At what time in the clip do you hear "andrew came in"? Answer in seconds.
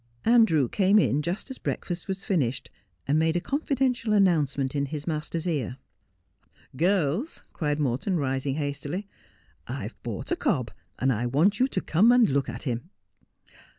0.25-1.21